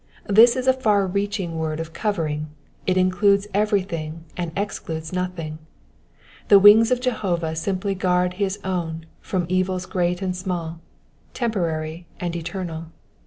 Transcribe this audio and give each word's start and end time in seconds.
This 0.27 0.55
is 0.55 0.65
a 0.65 0.73
far 0.73 1.05
reaching 1.05 1.51
vi^ord 1.51 1.79
of 1.79 1.93
covering: 1.93 2.47
it 2.87 2.97
includes 2.97 3.45
every 3.53 3.83
thing 3.83 4.23
and 4.35 4.51
excludes 4.57 5.13
nothing: 5.13 5.59
the 6.47 6.57
wings 6.57 6.89
of 6.89 6.99
Jehovah 6.99 7.53
amply 7.67 7.93
guard 7.95 8.33
his 8.41 8.57
own 8.63 9.05
from 9.19 9.45
evils 9.47 9.85
great 9.85 10.23
and 10.23 10.35
small, 10.35 10.79
temporary 11.35 12.07
and 12.19 12.35
eternal. 12.35 12.85